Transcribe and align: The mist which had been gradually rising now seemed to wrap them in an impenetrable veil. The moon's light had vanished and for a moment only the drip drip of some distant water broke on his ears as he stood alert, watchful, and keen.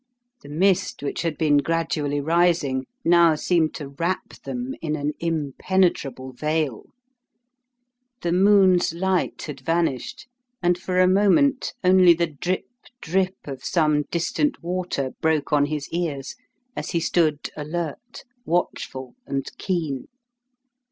The 0.41 0.49
mist 0.49 1.03
which 1.03 1.21
had 1.21 1.37
been 1.37 1.57
gradually 1.57 2.19
rising 2.19 2.87
now 3.05 3.35
seemed 3.35 3.75
to 3.75 3.89
wrap 3.89 4.29
them 4.41 4.73
in 4.81 4.95
an 4.95 5.11
impenetrable 5.19 6.33
veil. 6.33 6.89
The 8.23 8.31
moon's 8.31 8.93
light 8.95 9.43
had 9.43 9.59
vanished 9.61 10.25
and 10.59 10.75
for 10.75 10.99
a 10.99 11.07
moment 11.07 11.75
only 11.83 12.15
the 12.15 12.25
drip 12.25 12.65
drip 12.99 13.37
of 13.45 13.63
some 13.63 14.05
distant 14.09 14.63
water 14.63 15.11
broke 15.21 15.53
on 15.53 15.67
his 15.67 15.87
ears 15.89 16.33
as 16.75 16.89
he 16.89 16.99
stood 16.99 17.51
alert, 17.55 18.23
watchful, 18.43 19.13
and 19.27 19.45
keen. 19.59 20.07